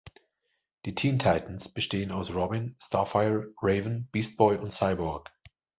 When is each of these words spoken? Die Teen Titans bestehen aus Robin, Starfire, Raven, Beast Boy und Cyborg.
Die 0.85 0.95
Teen 0.95 1.19
Titans 1.19 1.69
bestehen 1.69 2.11
aus 2.11 2.33
Robin, 2.33 2.75
Starfire, 2.81 3.53
Raven, 3.61 4.09
Beast 4.11 4.35
Boy 4.35 4.57
und 4.57 4.71
Cyborg. 4.73 5.29